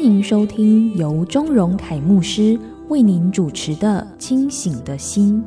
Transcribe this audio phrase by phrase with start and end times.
[0.00, 5.44] 欢迎收听由钟荣凯牧师为您主持的《清醒的心》。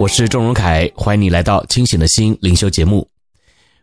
[0.00, 3.06] 我是钟荣凯，欢迎你来到清醒的心灵修节目。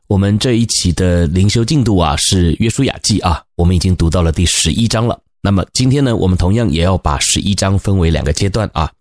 [0.07, 5.17] 我们这一期的灵修进度啊是约书亚记啊，我们已经读到了第十一章了。
[5.41, 8.91] 那么今天呢，我们同样也要把十一章分为两个阶段啊。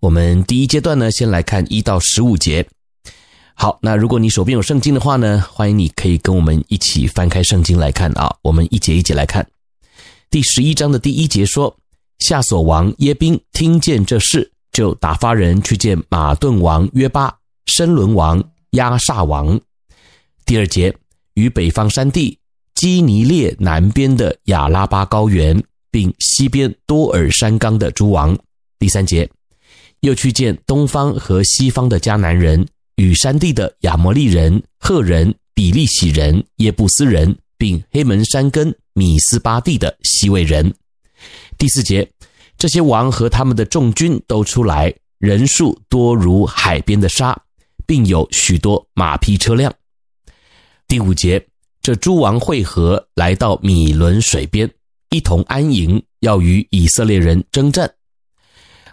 [0.00, 2.66] 我们第一阶段呢，先来看一到十五节。
[3.54, 8.34] 好，那如果你手边有圣经的话呢，欢迎你可以跟我们一起翻开圣经来看啊。
[8.42, 9.46] 我们一节一节来看。
[10.30, 11.74] 第十一章的第一节说：
[12.18, 14.52] 夏所王耶宾听见这事。
[14.72, 19.58] 就打发人去见马顿王约巴、申伦王押沙王。
[20.44, 20.94] 第二节，
[21.32, 22.38] 与北方山地
[22.74, 28.36] 基尼列南边的亚拉巴高原，并西边多尔山冈的诸王。
[28.78, 29.26] 第三节，
[30.06, 40.72] 又去见东方和西方的迦南人，与山地的亚摩利人、赫人、比利洗人、耶布斯人，并黑门山根米斯巴地的西魏人。
[41.58, 42.08] 第四节。
[42.58, 47.38] 这些王和他们的众军都出来，人数多如海边的沙，
[47.84, 49.70] 并有许多马匹车辆。
[50.88, 51.46] 第五节，
[51.82, 54.66] 这诸王会合来到米伦水边，
[55.10, 57.92] 一同安营，要与以色列人征战。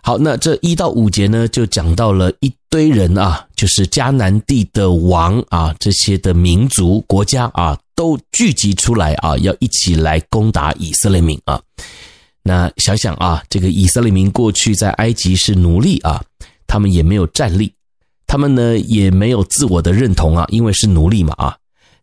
[0.05, 11.61] 好，那这一到五节呢，就讲到了一堆人啊，就是迦南地的王啊，这些的民族国家啊，都聚集出来啊，要一起来攻打以色列民啊。
[12.41, 16.21] 那想想啊，这个以色列民过去在埃及是奴隶啊，
[16.67, 17.73] 他们也没有战力，
[18.27, 21.55] 他们呢也没有自我的认同啊，因为是奴隶嘛啊。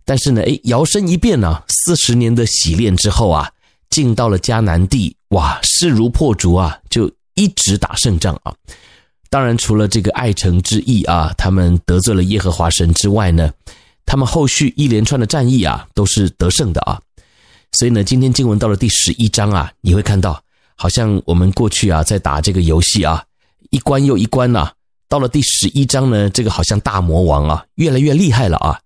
[0.06, 3.52] 但是呢，哎，摇身一变呢，四十年的洗练之后啊，
[3.90, 8.54] 进到了迦南地，哇，势如破竹啊，就一直打胜仗啊。
[9.30, 13.50] 当然，除了这个爱城之役啊，他们得罪了耶和华神之外呢，
[14.04, 17.00] 他们后续一连串的战役啊，都是得胜的啊。
[17.78, 20.42] 所以呢，今天经文到了第十一章啊，你会看到，
[20.74, 23.24] 好像我们过去啊在打这个游戏啊，
[23.70, 24.72] 一关又一关呐、啊。
[25.08, 28.78] 到了第十一章呢，这个好像大魔王啊，越来越厉害了啊。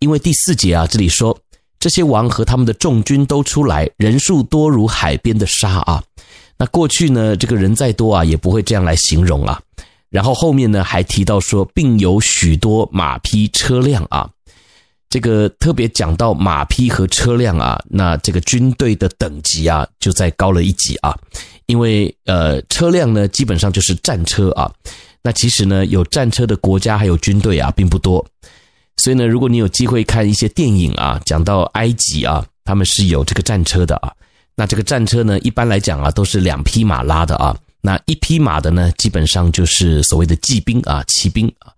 [0.00, 1.38] 因为第四节啊，这里说
[1.78, 6.02] 这些王和他们的众军都出来，人数多如海边的沙啊。
[6.56, 9.60] 那过去呢，这个人再多啊，也不会这样来形容啊。
[10.10, 14.30] 然后后面呢，还提到说，并有许多马匹车辆啊。
[15.10, 21.16] 这个特别讲到马匹和车辆啊，那这个军队的等级啊，就再高了一级啊。
[21.66, 24.70] 因为呃，车辆呢，基本上就是战车啊。
[25.22, 28.24] 那其实呢，有战车的国家还有军队啊，并不多。
[28.98, 34.12] 所以呢，如果你有机会看一些电影啊，讲到埃及啊，他们是有这个战车的啊。
[34.56, 37.56] 那这个战车呢，一般来讲啊，都是两匹马拉的啊。
[37.80, 41.72] 那一匹马的呢，基本上就是所谓的骑兵啊，骑兵啊。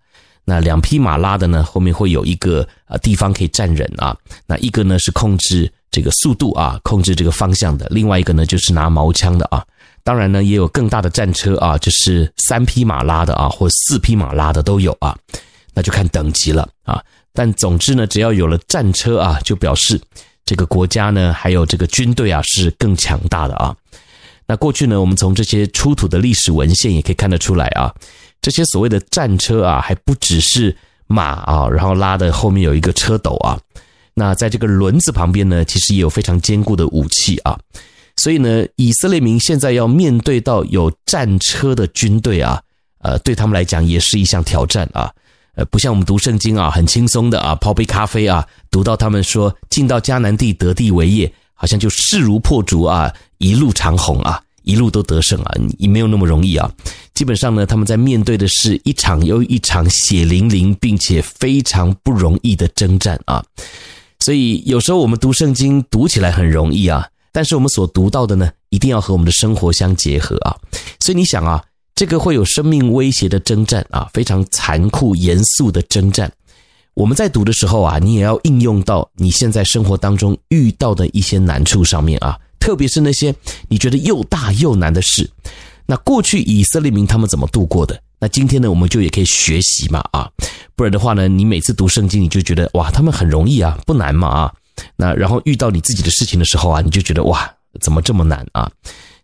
[0.45, 4.15] 那两匹马拉的呢，后面会有一个啊地方可以站人啊。
[4.45, 9.65] 那一个呢是控制这个速度啊，控制这个方向的；另外一个呢就是拿矛枪的啊。
[10.03, 15.17] 当然呢，也有更大的战车啊，就是三匹马拉的啊，或四匹马拉的都有啊。
[15.73, 17.03] 那就看等级了啊。
[17.33, 19.99] 但总之呢，只要有了战车啊，就表示
[20.47, 23.75] 这个国家呢还有这个军队啊是更强大的啊。
[24.47, 27.93] 那过去呢，我们从这些出土的历史文献也可以看得出来啊。
[28.41, 30.73] 这些所谓的战车啊，还不只是
[31.05, 33.59] 马啊，然后拉的后面有一个车斗啊。
[34.13, 37.59] 那在这个轮子旁边呢，其实也有非常坚固的武器啊。
[38.15, 42.61] 所以呢，以色列民现在要面对到有战车的军队啊，
[42.99, 45.11] 呃，对他们来讲也是一项挑战啊。
[45.57, 54.41] 呃，不像我们读圣经啊，很轻松的啊，泡杯咖啡啊，读到他们说进到迦南地得地为业，好像就势如破竹啊，一路长虹啊。
[54.63, 56.69] 一路都得胜啊，也没有那么容易啊。
[57.13, 63.41] 基本上呢，他们在面对的是一场又一场血淋淋并且非常不容易的征战啊。
[64.19, 70.53] 所以有时候我们读圣经读起来很容易啊，但是我们所读到的呢，一定要和我们的生活相结合啊。
[70.99, 71.63] 所以你想啊，
[71.97, 76.31] 这个会有生命威胁的征战啊，非常残酷严肃的征战。
[76.93, 82.37] 我们在读的时候啊，你也要应用到你现在生活当中遇到的一些难处上面啊。
[82.59, 83.33] 特别是那些
[83.67, 85.27] 你觉得又大又难的事，
[85.87, 87.99] 那过去以色列民他们怎么度过的？
[88.19, 90.29] 那今天呢，我们就也可以学习嘛啊，
[90.75, 94.53] 不然的话呢，你每次读圣经你就觉得哇，他们很容易啊，不难嘛啊。
[94.95, 97.51] 那然后遇到你自己的事情的时候啊，你就觉得哇，
[97.81, 98.69] 怎么这么难啊？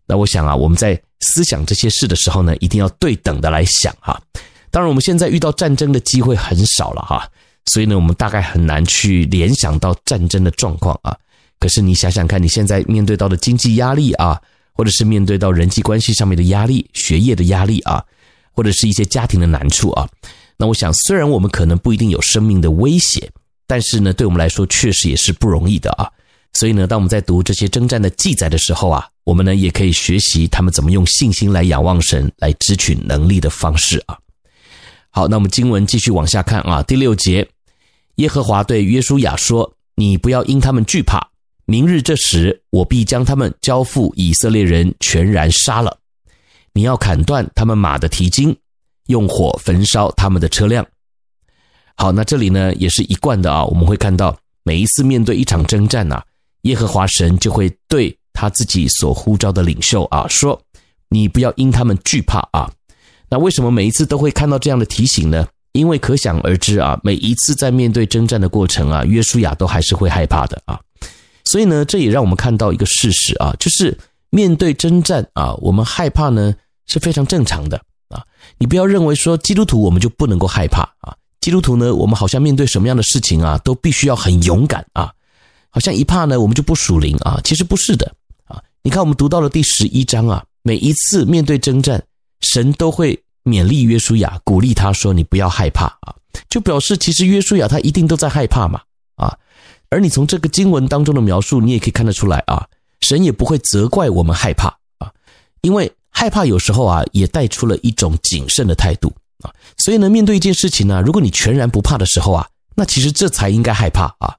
[0.08, 4.22] 那我想啊，我们在思想这些事的时候呢，一定要对等的来想哈。
[4.70, 7.28] 当然，我们现在遇到战争的机会很少了哈，
[7.66, 11.16] 所以呢，我们大概很难去联想到战争的状况啊。
[11.60, 14.42] 可是你想想看，你现在面对到的经济压力啊，
[14.74, 18.04] 或者是面对到人际关系上面的压力、学业的压力啊，
[18.52, 20.10] 或者是一些家庭的难处啊，
[20.58, 23.31] 那我想，虽然我们可能不一定有生命的威胁，
[23.66, 26.10] 但是呢，对我们来说确实也是不容易的啊。
[26.54, 34.18] 所以呢，当我们在读这些征战的记载的时候啊，我们呢也可以学习他们怎么用信心来仰望神，来支取能力的方式啊。
[35.10, 37.48] 好，那我们经文继续往下看啊，第六节，
[38.16, 41.30] 耶和华对约书亚说：“你不要因他们惧怕。”
[41.66, 45.98] 明日这时，我必将他们交付以色列人，全然杀了。
[46.74, 48.54] 你要砍断他们马的蹄筋，
[49.06, 50.86] 用火焚烧他们的车辆。
[51.96, 53.64] 好，那这里呢也是一贯的啊。
[53.64, 56.22] 我们会看到，每一次面对一场征战啊，
[56.64, 60.62] 耶和华神就会对他自己所呼召的领袖啊说
[61.07, 62.69] ：“你不要因他们惧怕啊。”
[63.31, 65.48] 那为什么每一次都会看到这样的提醒呢？
[65.72, 70.78] 因为可想而知啊，每一次在面对征战的过程啊，约书亚都还是会害怕的啊。
[71.45, 73.98] 所以呢，这也让我们看到一个事实啊，就是
[74.30, 76.54] 面对征战啊，我们害怕呢
[76.86, 78.22] 是非常正常的啊。
[78.57, 85.12] 你不要认为说基督徒我们就不能够害怕啊，基督徒呢，我们好像面对什么样的事情啊，都必须要很勇敢啊，
[85.72, 87.40] 好像一怕呢我们就不属灵啊。
[87.44, 88.13] 其实不是的。
[88.85, 92.03] 你看我们读到了第十一章啊，每一次面对征战，
[92.41, 96.13] 神都会勉励约书亚，鼓励他说：“你不要害怕啊。”
[96.50, 98.81] 就表示其实约书亚他一定都在害怕嘛
[99.15, 99.38] 啊。
[99.89, 102.68] 而你从这个经文当中的描述，你也可以看得出来啊，
[103.00, 105.09] 神也不会责怪我们害怕啊，
[105.62, 109.13] 因为害怕有时候啊，也带出了一种谨慎的态度
[109.44, 109.53] 啊。
[109.77, 112.45] 所以呢，面对一件事情呢，如果你全然不怕的时候啊，
[112.75, 114.35] 那其实这才应该害怕啊，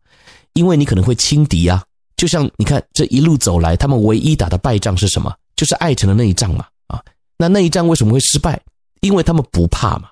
[0.53, 1.83] 因为你可能会轻敌啊。
[2.17, 5.35] 就像你看这一路走来，他们唯一打的败仗是什么？
[5.57, 7.03] 就是爱城的那一仗嘛啊。
[7.37, 8.61] 那那一仗为什么会失败？
[9.01, 10.09] 因为他们不怕嘛。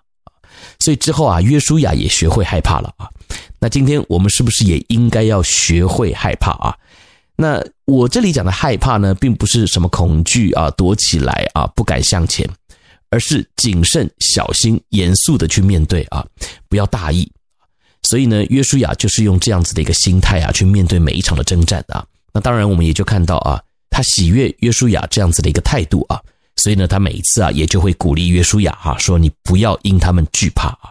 [0.80, 3.08] 所以之后啊，约书亚也学会害怕了啊。
[3.60, 6.76] 那今天我们是不是也应该要学会害怕啊？
[7.36, 12.48] 那我这里讲的害怕呢，并不是什么恐惧啊，躲起来啊，不敢向前，
[13.10, 16.24] 而是谨慎、小心、严肃的去面对啊，
[16.68, 17.30] 不要大意。
[18.08, 22.04] 所以呢，约书亚就是用这样子的一个心态啊，去面对每一场的征战啊。
[22.32, 26.20] 那当然，我们也就看到啊，他喜悦约书亚这样子的一个态度啊，
[26.56, 30.90] 所以呢，他每一次啊，也就会鼓励约书亚哈，说你不要因他们惧怕啊。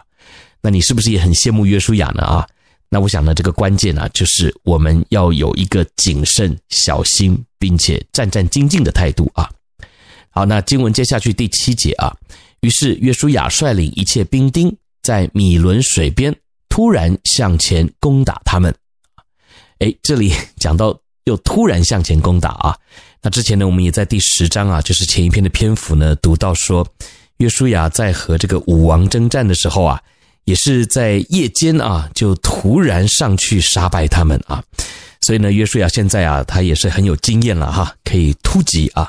[0.60, 2.46] 那你是不是也很羡慕约书亚呢啊？
[2.88, 9.50] 那我想呢，这个关键呢，就是我们要有一个谨慎、小心，并且战战兢兢的态度啊。
[10.30, 12.14] 好，那经文接下去第七节啊，
[12.60, 16.34] 于是约书亚率领一切兵丁，在米伦水边
[16.72, 18.74] 突然向前攻打他们。
[19.80, 22.74] 诶，这里讲到又突然向前攻打啊。
[23.20, 26.86] 那之前呢，我们也在第十章啊，就是前一篇的篇幅呢，读到说，
[27.36, 30.00] 约书亚在和这个武王征战的时候啊。
[30.44, 34.60] 也是在夜间啊，就突然上去杀败他们啊，
[35.20, 39.08] 所以呢，约书亚现在啊，他也是很有经验了哈，可以突击啊。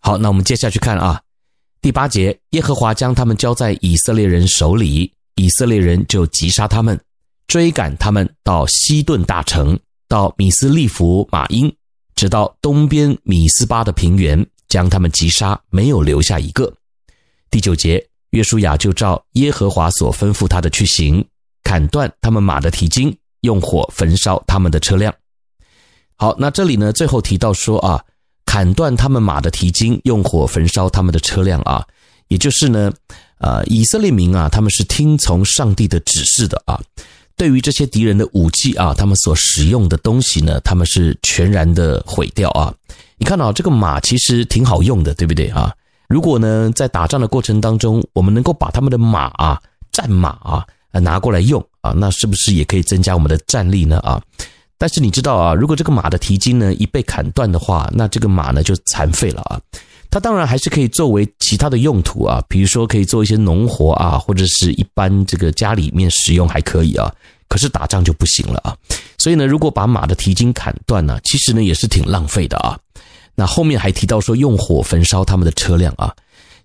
[0.00, 1.18] 好，那我们接下去看啊，
[1.80, 6.98] 第八节，耶和华将他们交在以色列人手里，以色列人就击杀他们，
[7.46, 11.74] 追赶他们到西顿大城，到米斯利弗玛音，
[12.14, 16.72] 直到东边米斯巴的平原，将他们击杀，没有留下一个。
[17.50, 18.04] 第九节。
[18.30, 21.24] 约书亚就照耶和华所吩咐他的去行，
[21.62, 25.14] 砍断他们马的蹄筋，用火焚烧他们的车辆。
[26.16, 28.04] 好，那这里呢，最后提到说啊，
[28.44, 31.86] 砍断他们马的蹄筋，用火焚烧他们的车辆啊，
[32.26, 32.92] 也就是呢，
[33.38, 36.80] 呃，以色列民啊，他们是听从上帝的指示的啊。
[37.36, 42.72] 对于这些敌人的武器啊，他们所使用的东西呢，他们是全然的毁掉啊。
[43.18, 45.74] 你看到，啊，这个马其实挺好用的，对不对啊？
[46.08, 49.60] 如果呢，在打仗的过程当中，我们能够把他们的马啊、
[49.90, 53.98] 战马啊拿过来用啊，那是不是也可以增加我们的战力呢？
[53.98, 54.22] 啊，
[54.78, 59.60] 但是你知道啊，如果这个马的蹄筋呢一被砍断的话，那这个马呢就残废了啊。
[60.14, 67.12] 它当然还是可以作为其他的用途啊，比如说可以做一些农活啊，或者是一般这个家里面使用还可以啊。
[67.48, 68.76] 可是打仗就不行了啊。
[69.18, 72.78] 所以呢，如果把马的蹄筋砍断呢，其实呢也是挺浪费的啊。
[73.34, 76.14] 那后面还提到说用火焚烧他们的车辆啊，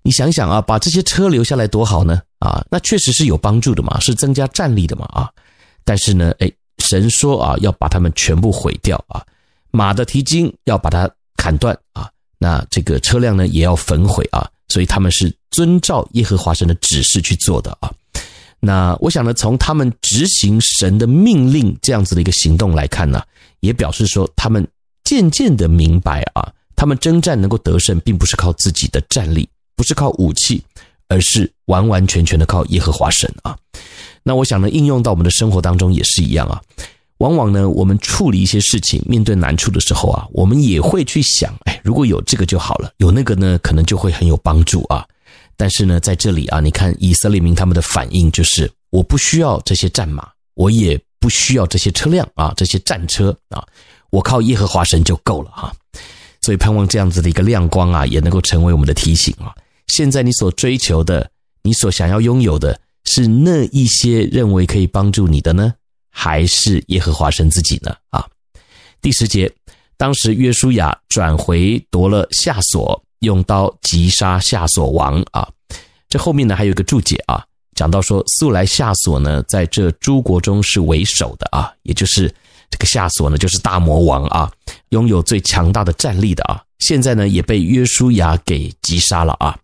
[0.02, 5.28] 你想想啊，把这些车留下来多好呢啊，那确实是有帮助的嘛，是增加战力的嘛啊，
[5.84, 9.20] 但是呢，诶，神说啊，要把他们全部毁掉啊，
[9.72, 12.08] 马的蹄筋要把它砍断啊，
[12.42, 17.92] 那这个车辆呢也要焚毁啊，所以他们是遵照耶和华神的指示去做的啊。
[18.58, 23.22] 那我想呢，从他们执行神的命令这样子的一个行动来看呢，
[23.60, 24.66] 也表示说他们
[25.04, 30.62] 渐渐的明白啊，他们征战能够得胜，并不是靠自己的战力，不是靠武器，
[31.08, 33.56] 而是完完全全的靠耶和华神啊。
[34.22, 36.60] 那我想呢，应用到我们的生活当中也是一样啊。
[37.20, 45.06] 往往呢，我们处理一些事情，面对难处的时候啊，我们也会去想，哎，如果有这个就好了，有那个呢，可能就会很有帮助啊。
[45.54, 53.62] 但是呢，在这里啊，你看以色列民他们的反应就是，我不需要这些战马，我也不需要这些车辆啊，这些战车啊，
[54.10, 55.70] 我靠耶和华神就够了啊。
[56.40, 59.54] 所以盼望这样子的一个亮光啊，也能够成为我们的提醒啊。
[59.88, 61.30] 现在你所追求的，
[61.62, 65.74] 你所想要拥有的，是那一些认为可以帮助你的呢，
[66.10, 67.94] 还是耶和华神自己呢？
[68.10, 68.26] 啊，
[69.00, 69.50] 第十节，
[69.96, 73.02] 当时约书亚转回夺了夏所。
[73.20, 75.46] 用刀击杀夏所王啊！
[76.08, 82.34] 这后面呢还有个注解啊，讲到说素来夏琐呢在这诸国中是为首的啊，也就是
[82.70, 84.50] 这个夏琐呢就是大魔王啊，
[84.88, 89.54] 拥有最强大的战力的啊，现在呢也被约书亚给击杀了啊。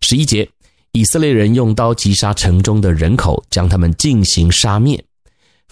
[0.00, 0.48] 十一节，
[0.92, 5.04] 以色列人用刀击杀城中的人口，将他们进行杀灭，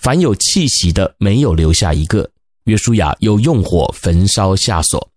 [0.02, 2.28] 凡有气息的没有留下一个。
[2.64, 5.10] 约书亚又用火焚烧夏所。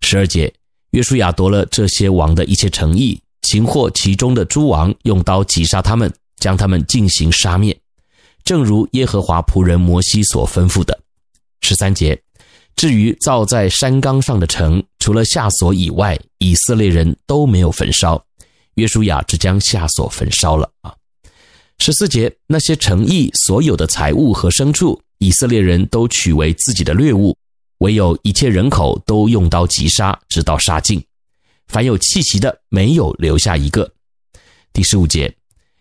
[0.00, 0.52] 十二节。
[0.92, 7.74] 约书亚夺了这些王的一切诚意，擒获其中的诸王，用刀击杀他们，将他们进行杀灭，
[8.44, 10.98] 正如耶和华仆人摩西所吩咐的。
[11.62, 12.20] 十三节，
[12.76, 18.22] 至于造在山冈上的城，除了夏所以外，以色列人都没有焚烧，
[18.74, 20.94] 约书亚只将夏所焚烧了啊。
[21.84, 27.36] 十四节，那些诚意所有的财物和牲畜，以色列人都取为自己的掠物。
[27.78, 31.04] 唯有一切人口都用刀击杀，直到杀尽，
[31.66, 33.92] 凡有气息的没有留下一个。
[34.72, 35.34] 第十五节，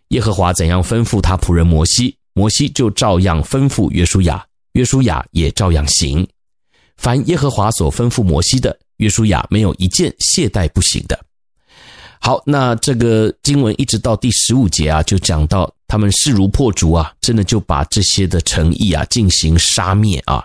[0.08, 6.28] 耶和华怎样吩咐他仆人摩西，摩西就照样吩咐约书亚，约书亚也照样行。
[6.98, 11.24] 凡耶和华所吩咐摩西的，约书亚没有一件懈怠不行的。
[12.20, 20.42] 好，那这个经文一直到第十五节啊，就讲到他们势如破竹啊，真的就把这些的城邑啊进行杀灭啊。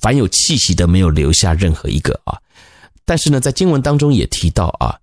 [0.00, 2.38] 凡有气息的，没有留下任何一个啊。
[3.04, 4.96] 但是呢，在经文当中也提到啊，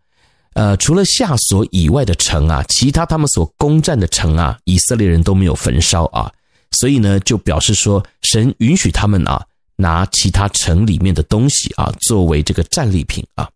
[0.53, 6.31] 呃，除了夏所以外的城啊，其他他们所攻占的城啊，以色列人都没有焚烧啊。
[6.71, 9.45] 所以呢，就表示说，神允许他们啊，
[9.75, 13.47] 拿其他城里面的东西啊，作为这个战利品啊。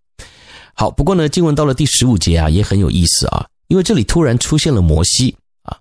[0.76, 5.76] 好，不过呢，经文到了第十五节啊，也很有意思啊，因为这里突然出现了摩西啊，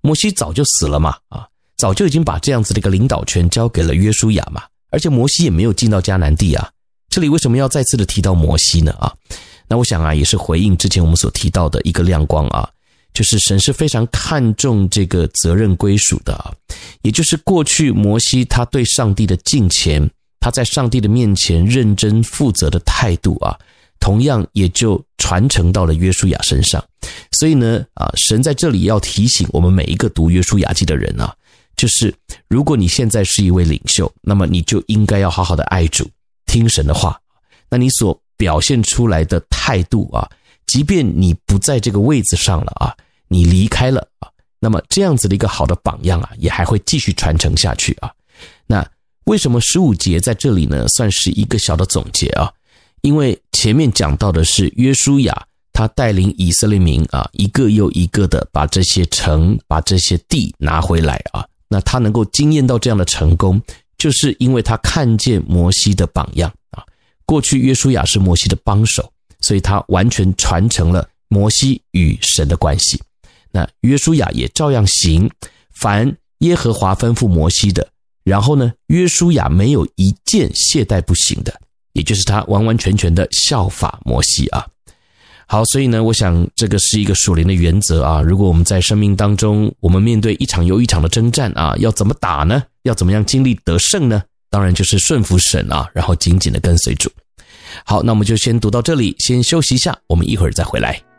[0.00, 4.62] 摩西早就死了嘛啊，早就已经把这样子的一个领导权交给了约书亚嘛。
[4.90, 6.68] 而且摩西也没有进到迦南地啊，
[7.08, 8.92] 这里为什么要再次的提到摩西呢？
[8.98, 9.14] 啊，
[9.68, 12.68] 那我想啊，也是回应之前我们所提到的一个亮光啊，
[13.14, 16.52] 就是神是非常看重这个责任归属的啊，
[17.02, 23.56] 也就是过去摩西他对上帝的敬虔，他在上帝的面前认真负责的态度啊，
[24.00, 26.82] 同样也就传承到了约书亚身上。
[27.32, 31.32] 所以呢，啊，神在这里要提醒我们每一个读约书亚记的人啊。
[31.76, 32.14] 就是，
[32.48, 36.06] 如果你现在是一位领袖，那么你就应该要好好的爱主，
[36.44, 37.18] 听神的话。
[37.70, 40.28] 那你所表现出来的态度啊，
[40.66, 42.94] 即便你不在这个位置上了啊，
[43.28, 44.28] 你离开了啊，
[44.58, 48.12] 那么这样子的一个好的榜样啊，也还会继续传承下去啊。
[48.66, 48.86] 那
[49.24, 50.86] 为什么十五节在这里呢？
[50.88, 52.52] 算是一个小的总结啊，
[53.02, 61.46] 因为前面讲到的是约书亚他带领以色列民啊，一个又一个的把这些城、把这些地拿回来啊。
[61.68, 63.60] 那他能够经验到这样的成功，
[63.96, 66.84] 就是因为他看见摩西的榜样啊。
[67.24, 73.00] 过去约书亚是摩西的帮手，所以他完全传承了摩西与神的关系。
[73.52, 75.30] 那约书亚也照样行，
[75.70, 77.88] 凡耶和华吩咐摩西的，
[78.24, 81.60] 然后呢，约书亚没有一件懈怠不行的，
[82.00, 84.66] 也就是他完完全全的效法摩西啊。
[85.46, 88.22] 好，所以呢，我想这个是一个属灵的原则啊。
[88.22, 92.62] 如果我们在生命当中，我们面对一场又一场的征战啊，要怎么打呢？
[92.84, 94.22] 要怎么样经历得胜呢？
[94.48, 97.10] 当然就是顺服神啊，然后紧紧的跟随主。
[97.84, 101.09] 好，那我们就先读到这里，先休息一下，我们一会儿再回来。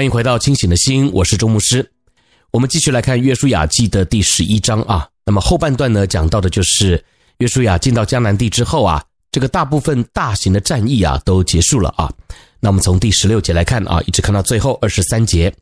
[0.00, 1.86] 欢迎回到清醒的心，我是周牧师。
[2.52, 5.06] 我们继续来看《约书亚记》的第十一章啊。
[5.26, 7.04] 那么后半段呢，讲到的就是
[7.36, 12.10] 约书亚进到迦南地之后啊，这个大部分大型的战役啊都结束了啊。
[12.60, 15.54] 那我们从第十六节来看啊，一直看到最后二十三节。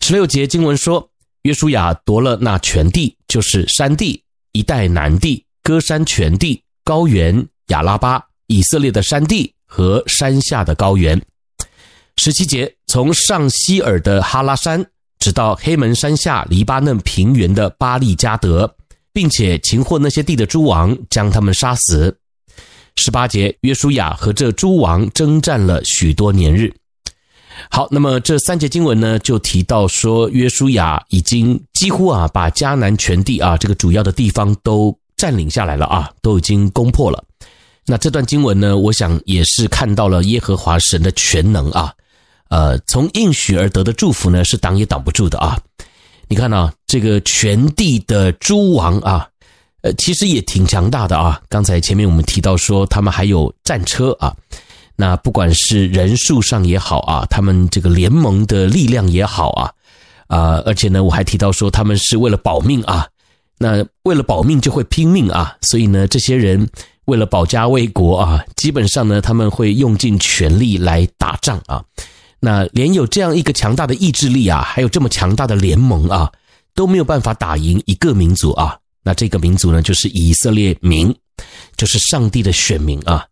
[0.00, 1.10] 十六节经文说，
[1.42, 11.20] 约书亚夺了那全地，就是山地、一带南地、歌山全地、高原、亚拉巴、以色列的山地和山下的高原。
[12.18, 14.84] 十七节，从上希尔的哈拉山，
[15.18, 18.72] 直到黑门山下黎巴嫩平原的巴利加德，
[19.12, 22.16] 并且擒获那些地的诸王，将他们杀死。
[22.96, 26.72] 十八节，约书亚和这诸王征战了许多年日。
[27.70, 37.22] 好，那么这三节经文呢，就提到说，约书亚已经几乎啊，把迦南全地啊，这个主要的地方都占领下来了啊，都已经攻破了。
[37.84, 41.92] 那这段经文呢，我想也是看到了耶和华神的全能啊。
[42.48, 45.58] 呃，从应许而得的祝福呢，是挡也挡不住的啊！
[46.28, 49.28] 你看啊，这个全地的诸王啊，
[49.82, 51.40] 呃，其实也挺强大的啊。
[51.48, 54.34] 刚才前面我们提到说，他们还有战车啊，
[54.94, 59.70] 那不管是人数上也好啊，他们这个联盟的力量也好啊，
[60.28, 63.08] 啊，而且呢，我还提到说，他们是为了保命啊，
[63.58, 66.68] 那为了保命就会拼命啊，所以呢，这些人
[67.06, 71.82] 为了保家卫国啊，基本上呢，他们会用尽全力来打仗啊。
[72.40, 76.30] 那连有这样一个强大的意志力啊，还有这么强大的联盟啊，
[76.74, 78.76] 都没有办法打赢一个民族啊。
[79.02, 81.14] 那这个民族呢，就是以色列民，
[81.76, 83.24] 就是上帝的选民啊。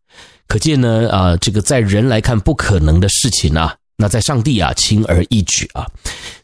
[0.47, 5.87] 可见呢，啊，这个在人来看不可能的事情啊，那在上帝啊，轻而易举啊。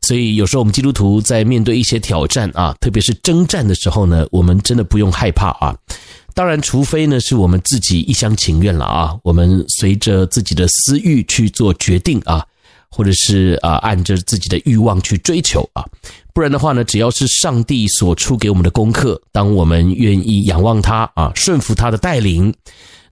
[0.02, 5.76] 所以有时候我们基督徒在面对一些挑战啊，特别是征战的时候呢，我们真的不用害怕啊。
[6.34, 12.44] 当然，除非呢是我们自己一厢情愿了啊，我们随着自己的私欲去做决定啊。
[12.92, 15.84] 或者是啊，按着自己的欲望去追求啊，
[16.34, 22.52] 不然的话呢，只要是上帝所出给我们的功课，当我们愿意仰望他啊，顺服他的带领，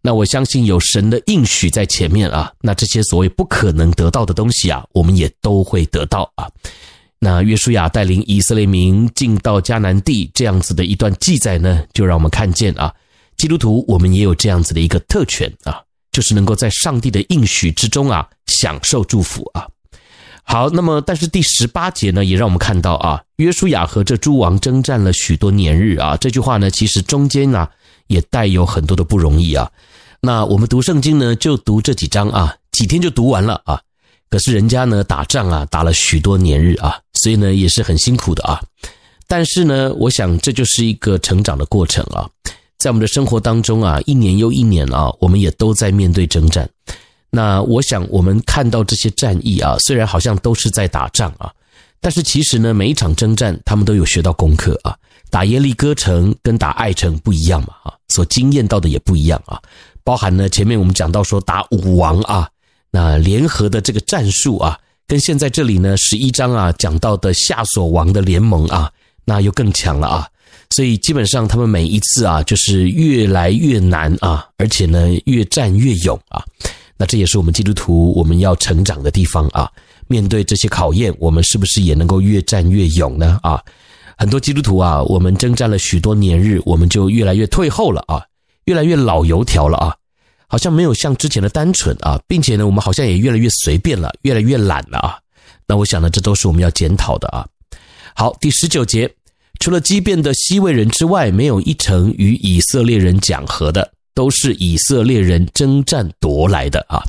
[0.02, 6.48] 那我相信有神的应许在前面啊，那这些所谓不可能得到的东西啊，我们也都会得到啊。
[7.20, 12.92] 那约书亚带领以色列民进到迦南地这样子的一段记载呢，就让我们看见啊，
[13.38, 15.80] 基督徒我们也有这样子的一个特权啊。
[16.10, 19.68] 就是能够在上帝的应许之中啊，享受祝福啊。
[20.42, 26.16] 好，那么但是第十八节呢，也让我们看到啊，约书亚和这诸王征战了许多年日啊。
[26.16, 27.68] 这句话呢，其实中间呢，
[28.08, 29.70] 也带有很多的不容易啊。
[30.20, 33.80] 那我们读圣经呢，就读这几章啊，几天就读完了啊。
[34.28, 38.60] 可是人家呢，打仗啊，打了许多年日啊，所以呢，也是很辛苦的啊。
[39.28, 42.28] 但是呢，我想这就是一个成长的过程啊。
[42.78, 46.68] 在我们的生活当中啊，一年又一年啊，我们也都在面对征战。
[47.28, 51.52] 那我想，我们看到这些战役啊，虽然好像都是在打仗啊，
[52.00, 54.96] 但是其实呢，每一场征战，他们都有学到功课啊。
[55.28, 59.60] 打耶利哥城跟打爱城不一样嘛，啊，所经验到的也不一样啊。
[60.04, 62.48] 包含呢，前面我们讲到说打武王啊，
[62.90, 68.90] 那联合的这个战术啊，跟现在这里呢十一章啊讲到的夏琐王的联盟啊，
[69.24, 70.28] 那又更强了啊。
[70.70, 76.44] 所以基本上他们每一次啊，就是越来越难啊，而且呢越战越勇啊。
[76.96, 79.70] 那这也是我们基督徒我们要成长的地方啊。
[80.08, 83.38] 面对这些考验，我们是不是也能够越战越勇呢？
[83.42, 83.62] 啊，
[84.16, 88.24] 很多基督徒啊，我们征战了许多年日，我们就越来越退后了啊，
[88.64, 89.94] 越来越老油条了啊，
[90.46, 95.18] 好像没有像之前的单纯啊，并且呢，我们好像也越来越随便了，越来越懒了啊。
[95.66, 97.46] 那我想呢，这都是我们要检讨的啊。
[98.14, 99.17] 好，第十九节。
[99.58, 107.02] 除了基遍的西魏人之外，没有一城与以色列人讲和的，都是以色列人征战夺来的啊。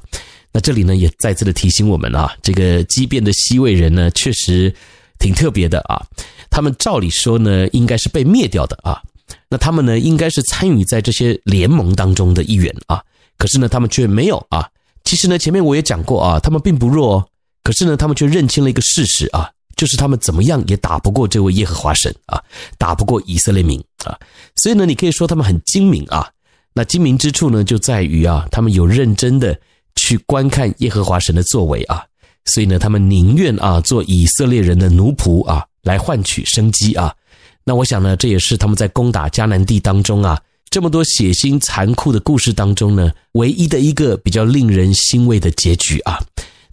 [0.52, 4.74] 那这里呢，也再次的提醒我们啊，这个基遍的西魏人呢，确实
[5.20, 6.04] 挺特别的啊。
[6.50, 9.00] 他们照理说呢，应该是被灭掉的啊。
[9.48, 13.00] 那他们呢，应该是参与在这些联盟当中的一员啊。
[13.38, 14.68] 可是呢，他们却没有啊。
[15.04, 17.26] 其实呢，前面我也讲过啊，他们并不弱哦，
[17.64, 19.52] 可是呢，他们却认清了一个事实啊。
[19.80, 22.38] 就是他们怎么样也打不过这位耶和华神啊，
[22.78, 24.12] 打不过以色列民啊，
[24.58, 26.30] 所以呢，你可以说他们很精明啊。
[26.74, 29.58] 那精明之处呢，就在于啊，他们有认真的
[29.96, 32.04] 去观看耶和华神的作为啊，
[32.44, 37.16] 所以呢，他们宁愿啊做以色列人的奴仆啊，来换取生机啊。
[37.64, 40.38] 那我想呢，这也是他们在攻打迦南地当中啊，
[40.70, 46.20] 这么多血腥残酷的故事当中呢，唯一的一个比较令人欣慰的结局啊。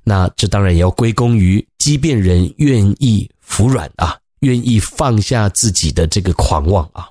[0.09, 7.09] 那这当然也要归功于即便人愿意服软啊，愿意放下自己的这个狂妄啊。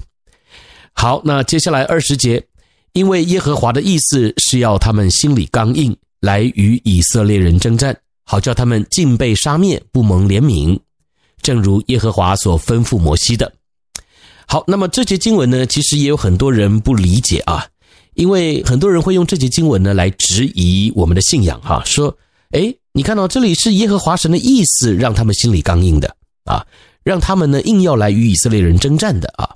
[0.92, 2.46] 好，那接下来二十节，
[2.92, 10.78] 因为耶和华的意思是要他们心里刚硬，来与以色列人征战，好叫他们尽被杀灭，不蒙怜悯，
[11.42, 13.50] 正如耶和华所吩咐摩西的。
[14.46, 17.66] 好，那么这节经文呢，其实也有很多人不理解啊，
[18.16, 22.14] 因为很多人会用这节经文呢来质疑我们的信仰哈，说，
[22.52, 26.66] 诶，你看到这里是耶和华神的意思，让他们心里刚硬的啊，
[27.04, 29.50] 让他们呢硬要来与以色列人征战的啊，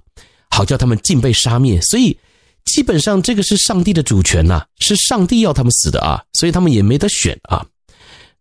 [0.49, 2.17] 好叫他们尽被杀灭，所以
[2.65, 7.65] 基本上这个是上帝的主权呐，是上帝要他们死的啊，所以他们也没得选啊。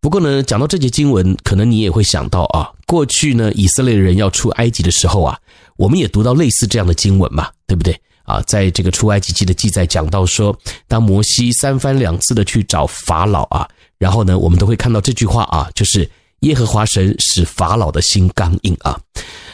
[0.00, 5.38] 不过呢，讲到这节经文，可能你也会想到啊，过去呢以色列人要出埃及的时候啊。
[5.76, 8.42] 我们也读到类似这样的经文嘛，对不对啊？
[8.48, 10.58] 在这个出埃及记的记载讲到说，
[10.88, 16.08] 当摩西三番两次的去找法老啊，然后呢，我们都会看到这句话啊，就是
[16.40, 18.98] 耶和华神使法老的心刚硬啊。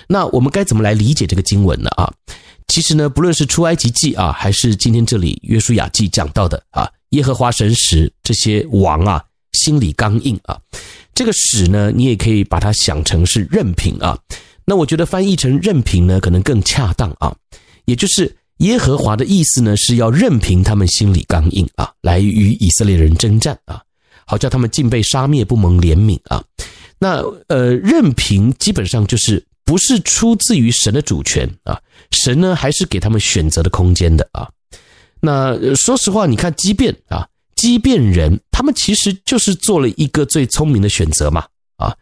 [0.07, 1.89] 那我们该怎么来理解这个经文呢？
[1.97, 2.13] 啊，
[2.69, 10.61] 其实呢，不论是出埃及记啊，还是今天这里约书亚记讲到的啊，耶和华神使这些王啊心里刚硬啊，
[11.15, 14.19] 这个使呢，你也可以把它想成是任凭啊。
[14.67, 17.35] 那我觉得翻译成任凭呢，可能更恰当啊。
[17.85, 23.83] 也就是耶和华的意思呢，是要任凭他们心里刚硬啊，来与以色列人征战啊，
[24.27, 26.43] 好叫他们尽被杀灭，不蒙怜悯啊。
[26.99, 31.79] 那呃，任凭基本上就是不是出自于神的主权啊，
[32.13, 34.49] 神呢还是给他们选择的空间的啊。
[35.21, 41.45] 那说实话，你看畸变啊，畸变人他们其实就是做了一个最聪明的选择嘛
[41.77, 41.95] 啊。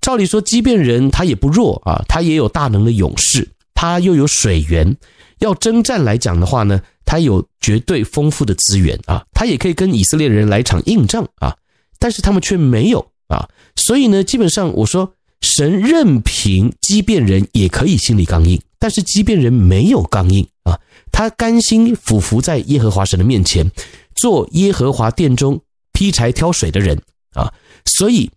[0.00, 4.96] 照理说，畸变人他也不弱啊，他也有大能的勇士，他又有水源，
[5.40, 11.54] 要征战来讲的话呢，他有绝对丰富的资源啊，他也可以跟以色列人来场硬仗啊，
[12.00, 20.80] 但是他们却没有啊，所以呢，基本上我说，神任凭畸变人也可以心里刚硬，但是畸变人没有刚硬啊，
[21.12, 23.70] 他甘心俯伏在耶和华神的面前，
[24.16, 25.60] 做耶和华殿中
[25.92, 27.00] 劈柴挑水的人
[27.34, 28.28] 啊，所以。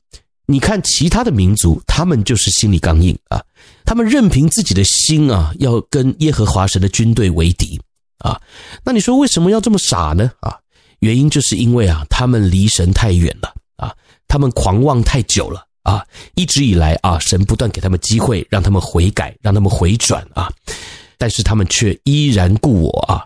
[0.46, 3.42] 你看其他的民族，他们就是心里刚硬啊，
[3.86, 7.80] 他们任凭自己的心啊，要跟耶和华神的军队为敌
[8.18, 8.40] 啊。
[8.84, 10.30] 那你说为什么要这么傻呢？
[10.42, 10.60] 啊，
[11.04, 13.94] 原因就是因为啊，他们离神太远了啊，
[14.26, 16.02] 他们狂妄太久了啊，
[16.36, 20.50] 一直以来啊，神不断给他们机会，让他们悔改，让他们回转啊，
[21.18, 23.26] 但是他们却依然故我啊。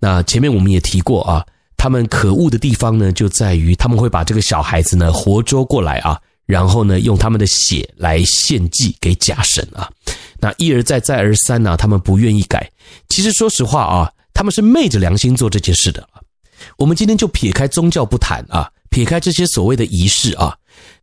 [0.00, 1.44] 那前面我们也提过啊，
[1.76, 6.18] 他们可恶的地方呢，就在于他们会把这个小孩子呢活捉过来啊。
[6.46, 9.86] 然后呢，用他们的血来献祭给假神啊，
[10.40, 12.66] 那一而再，再而三呢，他们不愿意改。
[13.10, 16.08] 其实说实话啊，他们是昧着良心做这件事的。
[16.76, 20.56] 我们今天就撇开宗教不谈啊，撇开这些所谓的仪式啊，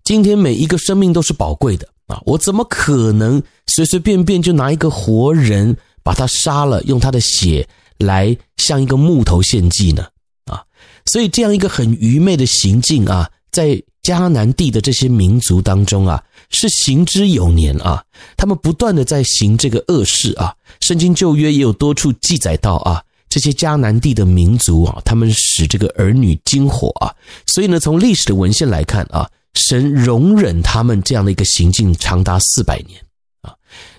[0.04, 10.08] 今天每一个生命都是宝贵的啊，我怎么可能随随便便就拿一个活人把他杀了，用他的血来像一个木头献祭呢？
[10.46, 10.64] 啊，
[11.06, 13.82] 所以这样一个很愚昧的行径啊，在。
[14.06, 18.04] 迦南地的这些民族当中啊，是行之有年啊，
[18.38, 20.54] 他们不断的在行这个恶事啊。
[20.82, 23.02] 圣经旧约也有多处记载到啊，
[23.36, 27.14] 这些迦南地的民族啊，他们使这个儿女惊火啊。
[27.46, 32.98] 所以呢，从历史的文献来看啊，神容忍他们这样的一个行径长达四百年
[33.42, 33.54] 啊，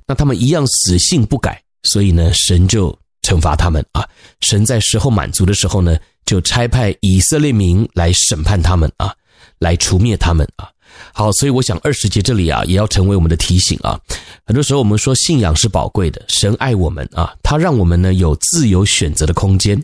[0.07, 4.09] 那他们一样死性不改，所以呢，神就惩罚他们啊。
[4.41, 9.15] 神在时候满足的时候呢，就差派以色列民来审判他们啊。
[9.59, 10.69] 来除灭他们啊！
[11.13, 13.99] 好，所以我想二十节这里啊，也要成为我们的提醒啊。
[14.45, 19.83] 很多时候我们说信仰是宝贵的，神爱我们啊，他让我们呢有自由选择的空间，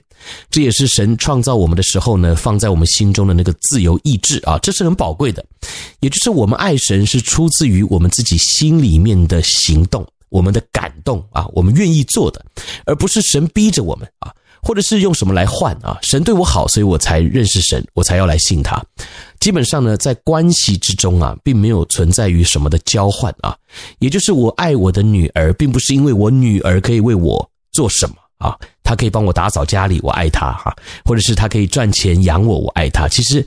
[0.51, 5.45] 这也是神创造我们的时候呢放在我们心中的那个自由意志啊，这是很宝贵的。
[6.01, 12.45] 也就是我们爱神是出自于我们自己心里面的行动，我们的感动啊，我们愿意做的，
[12.85, 14.33] 而不是神逼着我们啊。
[14.63, 15.99] 或者是用什么来换啊？
[16.03, 18.81] 神对我好，所以我才认识神，我才要来信他。
[19.41, 23.57] 基本上呢，在关系之中啊，并没有存在于什么的交换啊。
[23.99, 30.71] 也就是我爱我的女儿，并不是因为我女儿可以为我做什么啊，她可以帮我打扫家里，我爱她哈；
[31.05, 33.09] 或者是她可以赚钱养我，我爱她。
[33.09, 33.45] 其实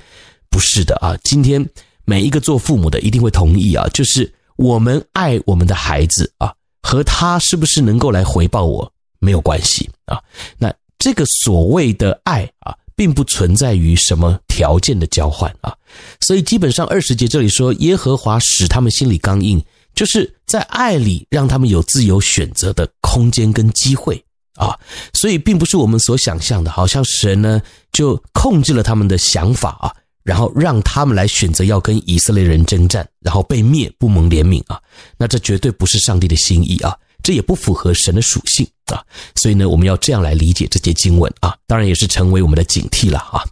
[0.49, 1.15] 不是的啊。
[1.23, 1.65] 今天
[2.03, 10.21] 每一个做父母的一定会同意啊，就是我们爱我们的孩子啊，和他是不是能够来回报我没有关系啊。
[10.57, 10.69] 那。
[10.97, 15.75] 这个所谓的爱啊，并不存在于什么条件的交换啊，
[16.21, 24.23] 所以基本上二十节这里说耶和华使他们心里刚硬，就是在爱里让他们有自由选择的空间跟机会
[24.55, 24.77] 啊，
[25.13, 34.81] 所以并不是我们所想象的，好像神呢就控制了他们的想法啊，然后让他们来选择要跟以色列人征战，然后被灭不蒙怜悯啊，
[35.17, 36.97] 那这绝对不是上帝的心意啊。
[37.25, 39.03] 这也不符合神的属性啊，
[39.35, 43.43] 所以呢，我们要这样来理解这节经文啊，当然也是成为我们的警惕了啊。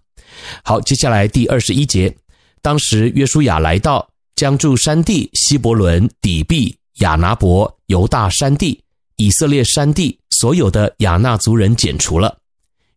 [0.63, 2.15] 好，接下来第二十一节，
[2.62, 8.79] 当时约书亚来到将住山地、希伯伦、底璧、亚拿伯、犹大山地、
[9.15, 12.38] 以色列山地所有的亚衲族人剪除了。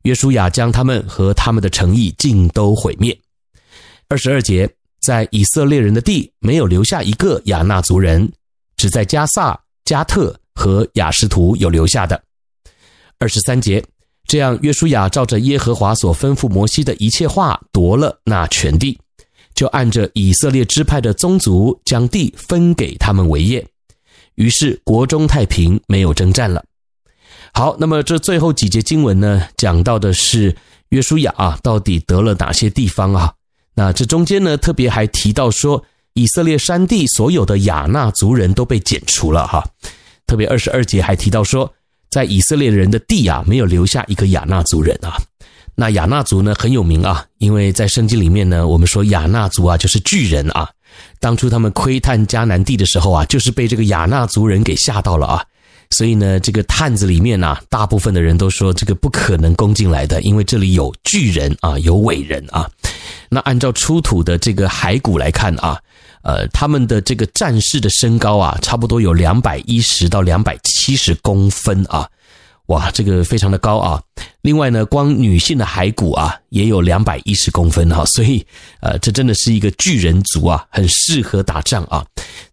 [0.02, 3.18] 约书亚将他们和他们的诚意尽都毁灭。
[4.08, 8.30] 二十二节，在以色列人的地没有留下一个亚衲族人，
[8.76, 12.20] 只在加萨、加特和雅士图有留下的。
[13.20, 13.82] 二十三节，
[14.26, 18.98] 这样约书亚照着耶和华所吩咐摩西的一切话夺了那全地，
[19.54, 23.64] 就按着以色列支派的宗族将地分给他们为业。
[24.34, 26.64] 于是国中太平，没有征战了。
[27.54, 30.54] 好，那么这最后几节经文呢，讲到的是
[30.88, 33.32] 约书亚啊，到底得了哪些地方啊？
[33.74, 35.82] 那这中间呢，特别还提到说，
[36.14, 39.64] 以色列山地所有的亚衲族人都被剪除了哈。
[40.26, 41.72] 特别二十二节还提到说，
[42.10, 45.16] 在以色列人的地啊，没有留下一个亚衲族人啊。
[45.74, 50.68] 那亚衲族呢很有名啊，因为在圣经里面呢，我们说亚衲族啊就是巨人啊。
[51.20, 55.44] 当初他们窥探迦南地的时候啊，就是被这个亚衲族人给吓到了啊。
[55.90, 62.68] 所以呢，这个探子里面啊，大部分的人都说这个不可能攻进来的，因为这里有巨人啊，有伟人啊。
[63.28, 65.78] 那按照出土的这个骸骨来看啊，
[66.26, 72.08] 呃，他们的这个战士的身高啊，差不多有两百一十到两百七十公分啊，
[72.66, 74.02] 哇，这个非常的高啊。
[74.40, 78.44] 另外呢，光女性的骸骨啊，也有两百一十公分哈，所以
[78.80, 82.04] 呃，这真的是一个巨人族啊，很适合打仗啊。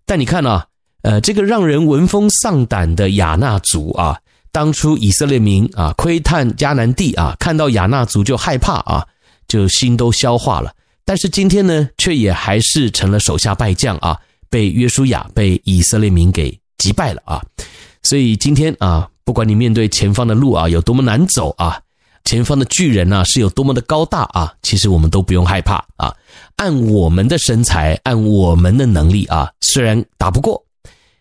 [0.06, 0.66] 但你看啊。
[1.06, 4.18] 呃，这个让人闻风丧胆的亚衲族啊，
[4.54, 9.06] 当初以色列民啊窥探迦南地啊，看到亚衲族就害怕啊，
[9.46, 10.72] 就心都消化了。
[11.06, 14.18] 但是今天呢，却也还是成了手下败将啊，
[14.50, 17.42] 被约书亚被以色列民给击败了啊。
[18.04, 21.82] 所以今天啊，不管你面对前方的路啊有多么难走啊，
[22.24, 26.16] 前方的巨人啊是有多么的高大啊，其实我们都不用害怕啊。
[26.58, 30.64] 按我们的身材，按我们的能力啊，虽然打不过。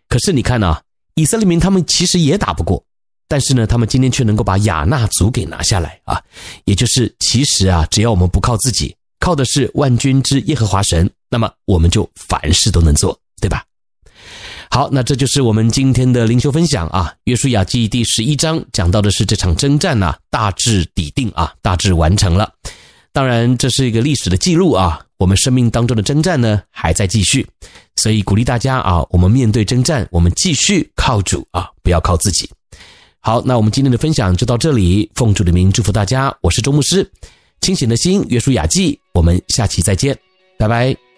[0.09, 0.77] 可是你看呢、
[1.15, 2.85] 以色列民他们其实也打不过，
[3.27, 6.23] 但是呢，他们今天却能够把亚衲族给拿下来啊，
[6.67, 13.63] 也就是其实啊，只要我们不靠自己，靠的是万军之耶和华神，那么我们就凡事都能做，对吧？
[14.69, 22.53] 好，那这就是我们今天的灵修分享啊，约书亚记第十一章讲到的是这场征战呐，大致底定啊，大致完成了。
[23.13, 25.01] 当然，这是一个历史的记录啊。
[25.19, 27.47] 我们生命当中的征战呢，还在继续，
[27.95, 32.51] 所以鼓励大家啊，我们面对征战，我们继续靠主啊，不要靠自己。
[33.21, 37.09] 好，那我们今天的分享就到这里，奉主的名祝福大家，我是周牧师，
[37.63, 40.17] 清醒的心，约书雅记，我们下期再见，
[40.59, 41.12] 拜拜。